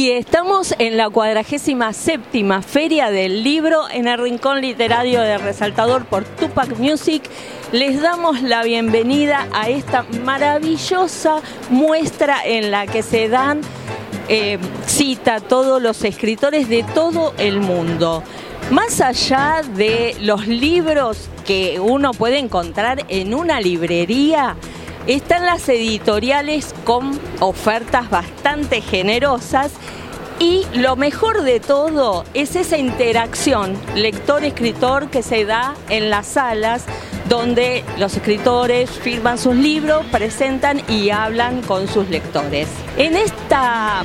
[0.00, 6.06] Y estamos en la cuadragésima séptima Feria del Libro en el Rincón Literario de Resaltador
[6.06, 7.22] por Tupac Music.
[7.70, 13.60] Les damos la bienvenida a esta maravillosa muestra en la que se dan
[14.30, 18.22] eh, cita a todos los escritores de todo el mundo.
[18.70, 24.56] Más allá de los libros que uno puede encontrar en una librería,
[25.14, 29.72] están las editoriales con ofertas bastante generosas
[30.38, 36.84] y lo mejor de todo es esa interacción lector-escritor que se da en las salas
[37.28, 42.68] donde los escritores firman sus libros, presentan y hablan con sus lectores.
[42.96, 44.04] En esta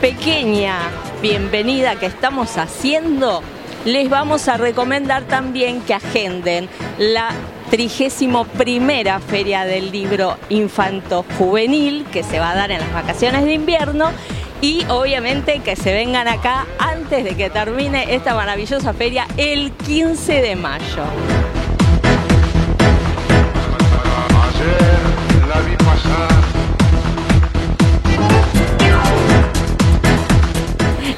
[0.00, 0.76] pequeña
[1.20, 3.42] bienvenida que estamos haciendo,
[3.84, 7.30] les vamos a recomendar también que agenden la
[7.72, 13.46] trigésimo primera Feria del Libro Infanto Juvenil que se va a dar en las vacaciones
[13.46, 14.10] de invierno
[14.60, 20.42] y obviamente que se vengan acá antes de que termine esta maravillosa feria el 15
[20.42, 21.02] de mayo.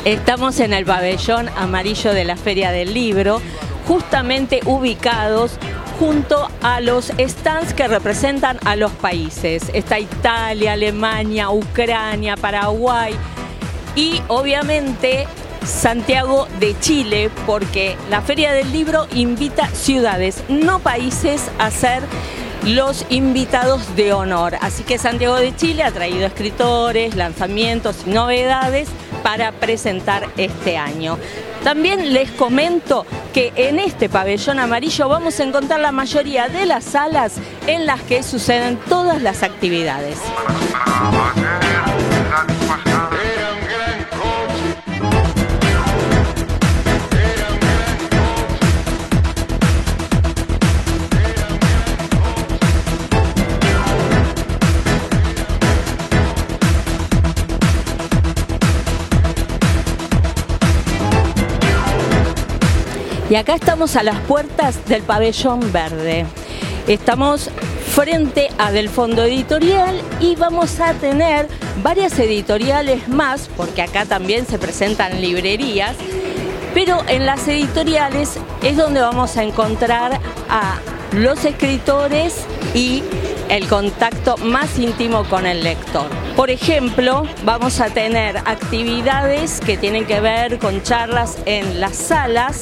[0.04, 3.40] Estamos en el pabellón amarillo de la Feria del Libro,
[3.88, 5.58] justamente ubicados
[5.98, 9.64] junto a los stands que representan a los países.
[9.72, 13.14] Está Italia, Alemania, Ucrania, Paraguay
[13.94, 15.26] y obviamente
[15.64, 22.02] Santiago de Chile, porque la Feria del Libro invita ciudades, no países, a ser
[22.64, 24.56] los invitados de honor.
[24.60, 28.88] Así que Santiago de Chile ha traído escritores, lanzamientos y novedades
[29.24, 31.16] para presentar este año.
[31.64, 36.84] También les comento que en este pabellón amarillo vamos a encontrar la mayoría de las
[36.84, 40.18] salas en las que suceden todas las actividades.
[63.30, 66.26] Y acá estamos a las puertas del pabellón verde.
[66.86, 67.50] Estamos
[67.94, 71.48] frente a Del Fondo Editorial y vamos a tener
[71.82, 75.96] varias editoriales más, porque acá también se presentan librerías,
[76.74, 80.20] pero en las editoriales es donde vamos a encontrar
[80.50, 80.78] a
[81.12, 83.02] los escritores y
[83.48, 86.08] el contacto más íntimo con el lector.
[86.36, 92.60] Por ejemplo, vamos a tener actividades que tienen que ver con charlas en las salas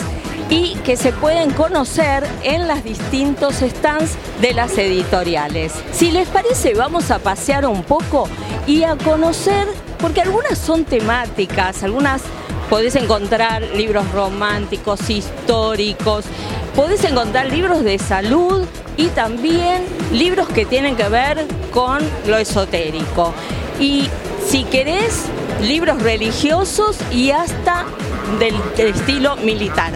[0.51, 5.73] y que se pueden conocer en los distintos stands de las editoriales.
[5.93, 8.29] Si les parece, vamos a pasear un poco
[8.67, 9.67] y a conocer,
[9.99, 12.23] porque algunas son temáticas, algunas
[12.69, 16.25] podés encontrar libros románticos, históricos,
[16.75, 18.65] podés encontrar libros de salud
[18.97, 23.35] y también libros que tienen que ver con lo esotérico.
[23.79, 24.09] Y
[24.47, 25.25] si querés,
[25.63, 27.87] libros religiosos y hasta
[28.39, 29.93] del, estilo militar.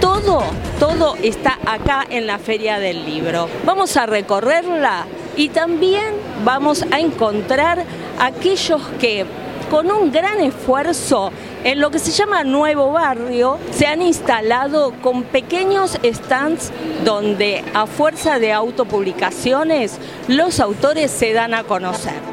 [0.00, 0.42] Todo,
[0.78, 3.48] todo está acá en la Feria del Libro.
[3.64, 5.06] Vamos a recorrerla
[5.36, 6.14] y también
[6.44, 7.84] vamos a encontrar
[8.18, 9.26] aquellos que
[9.70, 11.32] con un gran esfuerzo
[11.64, 16.70] en lo que se llama Nuevo Barrio se han instalado con pequeños stands
[17.04, 19.98] donde a fuerza de autopublicaciones
[20.28, 22.31] los autores se dan a conocer.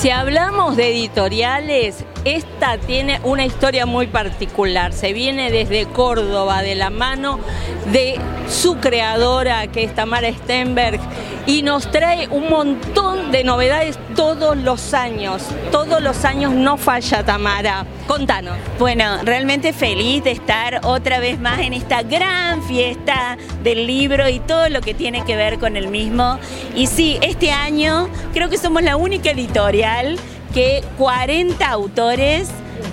[0.00, 2.04] Si hablamos de editoriales,
[2.36, 4.92] esta tiene una historia muy particular.
[4.92, 7.38] Se viene desde Córdoba, de la mano
[7.92, 11.00] de su creadora, que es Tamara Stenberg,
[11.46, 15.42] y nos trae un montón de novedades todos los años.
[15.70, 17.86] Todos los años no falla Tamara.
[18.06, 18.56] Contanos.
[18.78, 24.40] Bueno, realmente feliz de estar otra vez más en esta gran fiesta del libro y
[24.40, 26.38] todo lo que tiene que ver con el mismo.
[26.74, 30.18] Y sí, este año creo que somos la única editorial
[30.52, 32.48] que 40 autores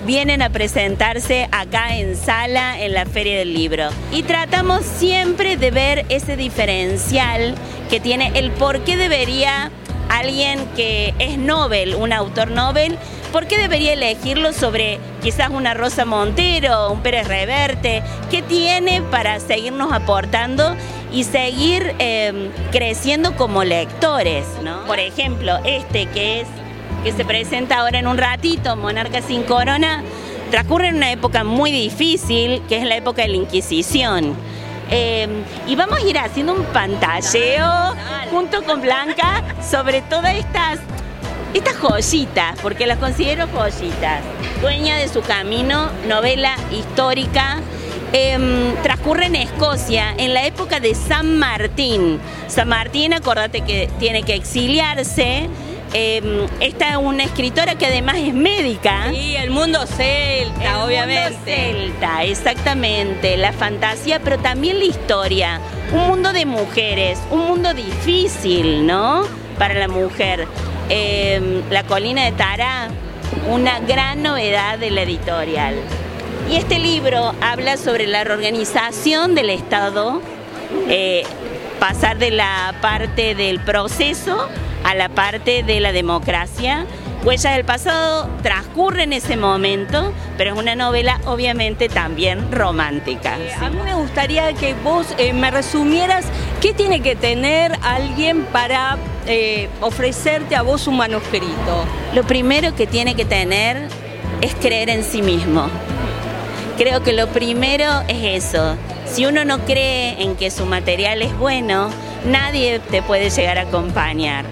[0.05, 3.89] vienen a presentarse acá en sala en la Feria del Libro.
[4.11, 7.55] Y tratamos siempre de ver ese diferencial
[7.89, 9.71] que tiene el por qué debería
[10.09, 12.97] alguien que es Nobel, un autor Nobel,
[13.31, 18.03] ¿por qué debería elegirlo sobre quizás una Rosa Montero, un Pérez Reverte?
[18.29, 20.75] ¿Qué tiene para seguirnos aportando
[21.11, 24.45] y seguir em, creciendo como lectores?
[24.87, 26.47] Por ejemplo, este que es
[27.05, 30.01] que se presenta ahora en un ratito, Monarca sin Corona,
[30.49, 34.35] transcurre en una época muy difícil, que es la época de la Inquisición.
[34.89, 37.93] Em, y vamos a ir haciendo un pantalleo
[38.31, 40.79] junto con Blanca sobre todas estas,
[41.53, 44.21] estas joyitas, porque las considero joyitas.
[44.59, 47.59] Dueña de su camino, novela histórica.
[48.13, 52.19] Em, transcurre en Escocia en la época de San Martín.
[52.47, 55.49] San Martín, acordate que tiene que exiliarse
[55.93, 59.09] eh, esta es una escritora que además es médica.
[59.11, 61.31] Sí, el mundo celta, obviamente.
[61.31, 63.37] Mundo celta, exactamente.
[63.37, 65.61] La fantasía, pero también la historia.
[65.93, 69.23] Un mundo de mujeres, un mundo difícil, ¿no?
[69.57, 70.47] Para la mujer.
[70.89, 72.89] Em, la colina de Tara,
[73.49, 75.75] una gran novedad de la editorial.
[76.51, 80.21] Y este libro habla sobre la reorganización del Estado,
[80.89, 81.23] eh,
[81.79, 84.49] pasar de la parte del proceso
[84.85, 86.85] a la parte de la democracia.
[87.23, 93.39] Huellas del pasado transcurre en ese momento, pero es una novela obviamente también romántica.
[93.39, 96.25] Eh, a mí me gustaría que vos eh, me resumieras
[96.61, 101.85] qué tiene que tener alguien para eh, ofrecerte a vos un manuscrito.
[102.13, 103.87] Lo primero que tiene que tener
[104.41, 105.67] es creer en sí mismo.
[106.77, 108.77] Creo que lo primero es eso.
[109.07, 111.89] Si uno no cree en que su material es bueno,
[112.27, 114.45] nadie te puede llegar a acompañar.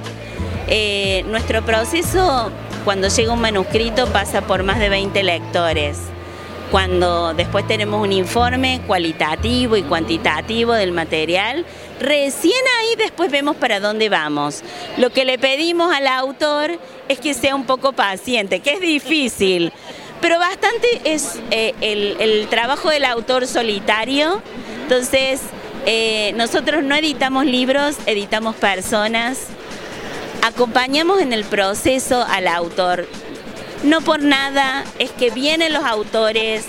[0.68, 2.52] Eh, nuestro proceso,
[2.86, 5.98] cuando llega un manuscrito, pasa por más de 20 lectores.
[6.72, 11.66] Cuando después tenemos un informe cualitativo y cuantitativo del material,
[12.00, 14.64] recién ahí después vemos para dónde vamos.
[14.98, 16.80] Lo que le pedimos al autor
[17.10, 19.72] es que sea un poco paciente, que es difícil,
[20.20, 24.42] pero bastante es eh, el, trabajo del autor solitario.
[24.84, 25.42] Entonces,
[25.86, 29.50] eh, nosotros no editamos libros, editamos personas
[30.44, 33.08] acompañamos en el proceso al autor.
[33.84, 36.66] No por nada es que vienen los autores,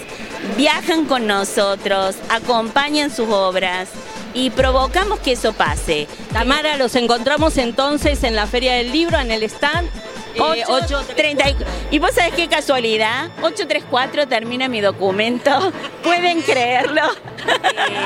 [0.56, 3.88] viajan con nosotros, acompañan sus obras
[4.32, 6.06] y provocamos que eso pase.
[6.32, 9.88] Tamara, los encontramos entonces en la Feria del Libro, en el stand
[10.36, 11.46] 8.30.
[11.46, 11.56] Eh,
[11.90, 15.72] y vos sabés qué casualidad, 834 termina mi documento,
[16.02, 17.02] pueden creerlo.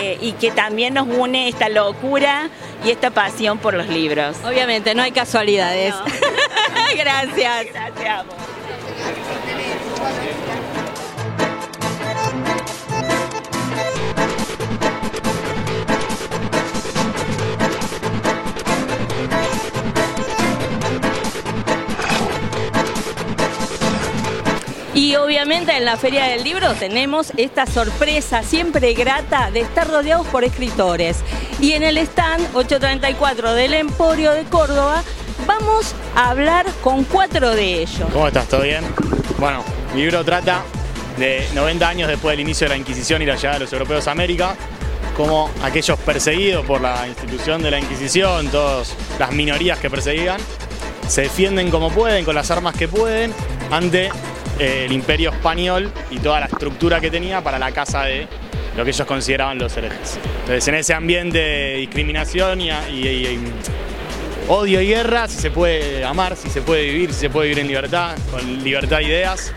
[0.00, 2.50] Eh, y que también nos une esta locura
[2.84, 4.36] y esta pasión por los libros.
[4.44, 5.94] Obviamente, no hay casualidades.
[6.96, 7.66] Gracias.
[7.72, 8.24] Gracias.
[25.08, 30.26] Y obviamente en la Feria del Libro tenemos esta sorpresa siempre grata de estar rodeados
[30.26, 31.20] por escritores.
[31.62, 35.02] Y en el stand 834 del Emporio de Córdoba
[35.46, 38.06] vamos a hablar con cuatro de ellos.
[38.12, 38.48] ¿Cómo estás?
[38.48, 38.84] ¿Todo bien?
[39.38, 40.62] Bueno, mi libro trata
[41.16, 44.06] de 90 años después del inicio de la Inquisición y la llegada de los europeos
[44.08, 44.56] a América,
[45.16, 50.38] como aquellos perseguidos por la institución de la Inquisición, todas las minorías que perseguían,
[51.08, 53.32] se defienden como pueden, con las armas que pueden,
[53.70, 54.10] ante
[54.58, 58.26] el imperio español y toda la estructura que tenía para la casa de
[58.76, 60.18] lo que ellos consideraban los herejes.
[60.40, 62.70] Entonces en ese ambiente de discriminación y,
[64.48, 67.60] odio y guerra, si se puede amar, si se puede vivir, si se puede vivir
[67.60, 69.52] en libertad, con libertad de ideas,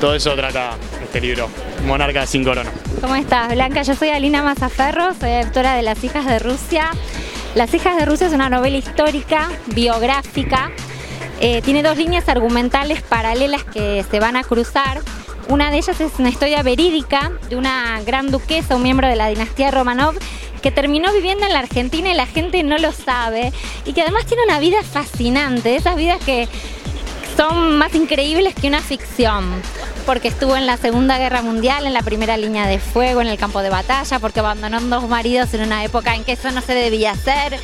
[0.00, 1.48] todo eso trata este libro,
[1.86, 2.70] Monarca Sin Corona.
[3.00, 3.82] ¿Cómo estás, Blanca?
[3.82, 6.90] Yo soy Alina Mazaferro, soy autora de Las hijas de Rusia.
[7.54, 10.72] Las hijas de Rusia es una novela histórica, biográfica,
[11.44, 15.00] eh, tiene dos líneas argumentales paralelas que se van a cruzar.
[15.48, 19.26] Una de ellas es una historia verídica de una gran duquesa, un miembro de la
[19.26, 20.14] dinastía Romanov,
[20.62, 23.52] que terminó viviendo en la Argentina y la gente no lo sabe,
[23.84, 26.48] y que además tiene una vida fascinante, esas vidas que
[27.36, 29.44] son más increíbles que una ficción,
[30.06, 33.36] porque estuvo en la Segunda Guerra Mundial, en la primera línea de fuego, en el
[33.36, 36.74] campo de batalla, porque abandonó dos maridos en una época en que eso no se
[36.74, 37.58] debía hacer,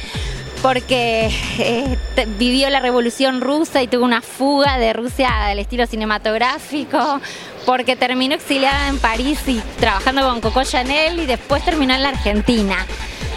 [0.63, 1.97] porque eh,
[2.39, 7.21] vivió la revolución rusa y tuvo una fuga de Rusia al estilo cinematográfico,
[7.65, 12.11] porque terminó exiliada en París y trabajando con Coco Chanel y después terminó en la
[12.11, 12.87] Argentina.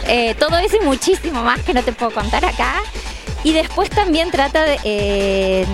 [0.07, 2.81] Eh, todo eso y muchísimo más que no te puedo contar acá.
[3.43, 5.65] Y después también trata de, eh,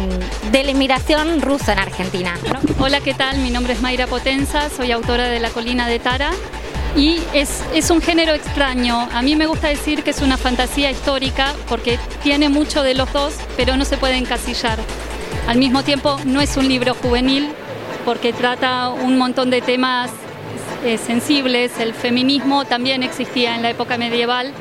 [0.51, 2.37] de la inmigración rusa en Argentina.
[2.79, 3.39] Hola, ¿qué tal?
[3.39, 6.31] Mi nombre es Mayra Potenza, soy autora de La Colina de Tara.
[6.97, 9.07] Y es, un género extraño.
[9.13, 13.13] A mí me gusta decir que es una fantasía histórica porque tiene mucho de los
[13.13, 14.79] dos, pero no se puede encasillar.
[15.47, 17.49] Al mismo tiempo, no es un libro juvenil
[18.03, 20.09] porque trata un montón de temas
[20.83, 21.79] eh, sensibles.
[21.79, 24.51] El feminismo también existía en la época medieval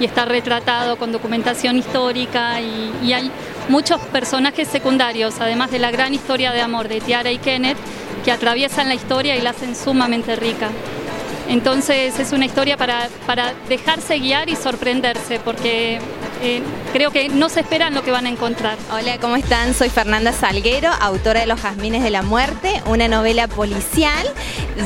[0.00, 3.30] y está retratado con documentación histórica y, hay
[3.68, 7.78] muchos personajes secundarios, además de la gran historia de amor de Tiara y Kenneth,
[8.24, 10.70] que atraviesan la historia y la hacen sumamente rica.
[11.48, 15.98] Entonces es una historia para, para dejarse guiar y sorprenderse, porque
[16.42, 18.76] eh, creo que no se esperan lo que van a encontrar.
[18.92, 19.74] Hola, ¿cómo están?
[19.74, 24.26] Soy Fernanda Salguero, autora de Los Jazmines de la Muerte, una novela policial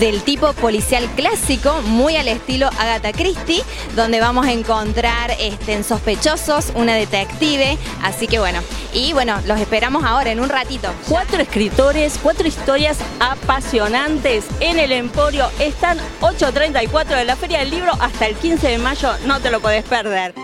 [0.01, 3.63] del tipo policial clásico, muy al estilo Agatha Christie,
[3.97, 8.61] donde vamos a encontrar este, en sospechosos una detective, así que bueno,
[8.93, 10.89] y bueno, los esperamos ahora en un ratito.
[11.09, 17.93] Cuatro escritores, cuatro historias apasionantes en el Emporio, están 8.34 de la Feria del Libro
[18.01, 20.35] hasta el 15 de mayo, no te lo podés perder.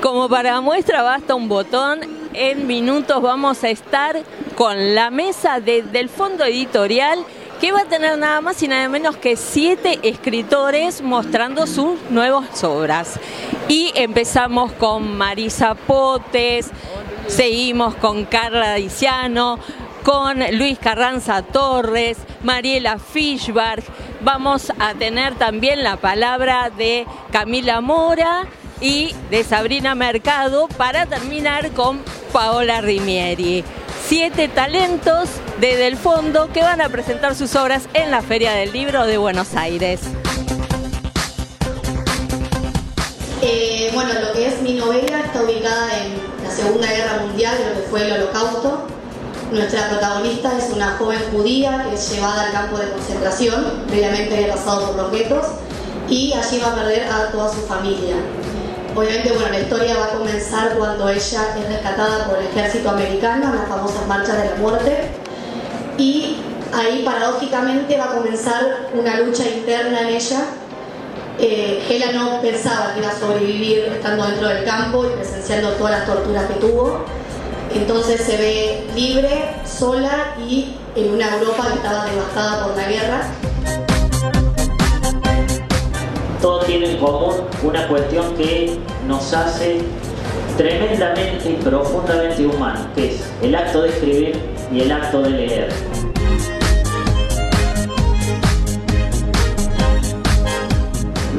[0.00, 2.00] Como para muestra basta un botón,
[2.32, 4.22] en minutos vamos a estar
[4.54, 7.24] con la mesa del fondo editorial
[7.60, 12.62] que va a tener nada más y nada menos que siete escritores mostrando sus nuevas
[12.62, 13.18] obras.
[13.68, 16.70] Y empezamos con Marisa Potes,
[17.26, 19.58] seguimos con Carla Diciano,
[20.04, 23.84] con Luis Carranza Torres, Mariela Fischberg.
[24.22, 28.46] Vamos a tener también la palabra de Camila Mora
[28.80, 32.00] y de Sabrina Mercado para terminar con
[32.32, 33.64] Paola Rimieri.
[34.06, 35.28] Siete talentos
[35.60, 39.18] desde el fondo que van a presentar sus obras en la Feria del Libro de
[39.18, 40.00] Buenos Aires.
[43.40, 47.80] Eh, bueno, lo que es mi novela está ubicada en la Segunda Guerra Mundial, lo
[47.80, 48.86] que fue el Holocausto.
[49.52, 54.54] Nuestra protagonista es una joven judía que es llevada al campo de concentración, previamente había
[54.54, 55.46] pasado por los guetos,
[56.08, 58.16] y allí va a perder a toda su familia.
[58.96, 61.20] Obviamente, bueno, la historia va a comenzar cuando ella
[61.56, 65.10] es rescatada por el ejército americano en las famosas marchas de la muerte.
[65.96, 66.38] Y
[66.72, 70.40] ahí, paradójicamente, va a comenzar una lucha interna en ella.
[71.40, 75.98] Eh, Hela no pensaba que iba a sobrevivir estando dentro del campo y presenciando todas
[75.98, 77.04] las torturas que tuvo.
[77.74, 83.22] Entonces se ve libre, sola y en una Europa que estaba devastada por la guerra
[86.40, 89.80] todo tiene en común una cuestión que nos hace
[90.56, 94.40] tremendamente y profundamente humanos, que es el acto de escribir
[94.72, 96.07] y el acto de leer.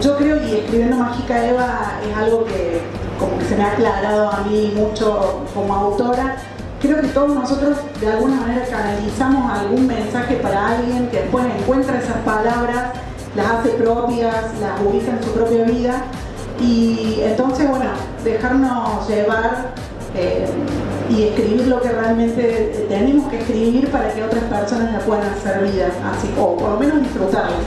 [0.01, 2.81] Yo creo que escribiendo Mágica Eva es algo que
[3.19, 6.37] como que se me ha aclarado a mí mucho como autora.
[6.81, 11.99] Creo que todos nosotros de alguna manera canalizamos algún mensaje para alguien que después encuentra
[11.99, 12.93] esas palabras
[13.35, 16.03] las hace propias, las ubica en su propia vida
[16.61, 17.91] y entonces, bueno,
[18.23, 19.73] dejarnos llevar
[20.15, 20.45] eh,
[21.09, 25.61] y escribir lo que realmente tenemos que escribir para que otras personas la puedan hacer
[25.63, 27.57] vida, así, o por lo menos disfrutarla.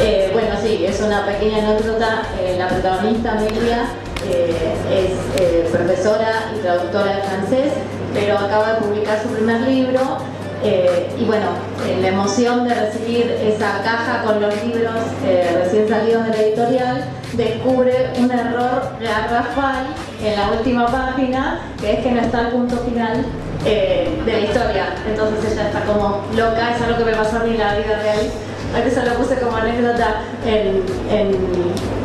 [0.00, 2.22] Eh, bueno, sí, es una pequeña anécdota.
[2.40, 3.86] Eh, la protagonista, Amelia,
[4.26, 7.72] es profesora y traductora de francés,
[8.12, 10.18] pero acaba de publicar su primer libro
[10.62, 11.46] eh, y bueno,
[11.86, 16.36] eh, la emoción de recibir esa caja con los libros eh, recién salidos de la
[16.38, 19.86] editorial, descubre un error de Rafael
[20.24, 23.24] en la última página, que es que no está el punto final
[23.64, 24.94] de la historia.
[25.08, 27.98] Entonces ella está como loca, es algo que me pasó a mí en la vida
[28.00, 28.30] real.
[28.76, 30.82] A veces lo puse como anécdota en,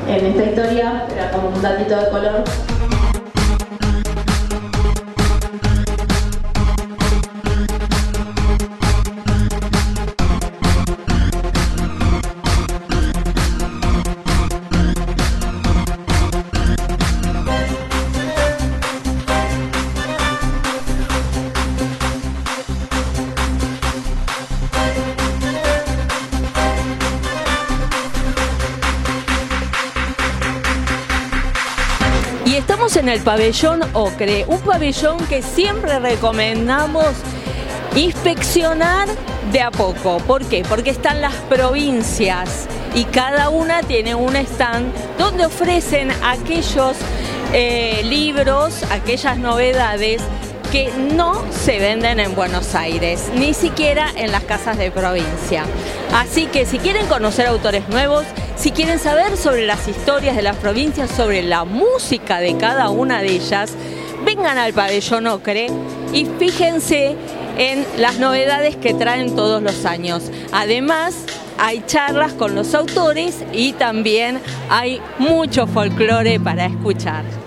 [0.08, 2.44] en esta historia, era como un datito de color.
[33.02, 37.08] En el pabellón Ocre, un pabellón que siempre recomendamos
[37.96, 39.08] inspeccionar
[39.52, 40.20] de a poco.
[40.20, 40.64] ¿Por qué?
[40.70, 46.96] Porque están las provincias y cada una tiene un stand donde ofrecen aquellos
[47.54, 50.22] eh, libros, aquellas novedades
[50.72, 55.66] que no se venden en Buenos Aires, ni siquiera en las casas de provincia.
[56.14, 58.26] Así que si quieren conocer autores nuevos,
[58.62, 63.20] si quieren saber sobre las historias de las provincias, sobre la música de cada una
[63.24, 63.74] de ellas,
[64.24, 65.66] vengan al pabellón Ocre
[66.14, 67.16] y fíjense
[67.58, 70.30] en las novedades que traen todos los años.
[70.52, 71.26] Además,
[71.58, 74.40] hay charlas con los autores y también
[74.70, 77.41] hay mucho folclore para escuchar.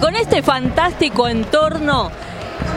[0.00, 2.10] Con este fantástico entorno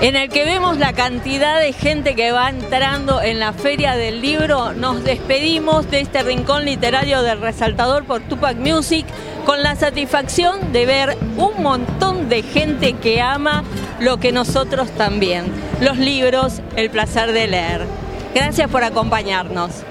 [0.01, 4.21] en el que vemos la cantidad de gente que va entrando en la feria del
[4.21, 9.05] libro, nos despedimos de este rincón literario del resaltador por Tupac Music
[9.45, 13.63] con la satisfacción de ver un montón de gente que ama
[13.99, 15.45] lo que nosotros también,
[15.79, 17.85] los libros, el placer de leer.
[18.33, 19.83] Gracias por acompañarnos.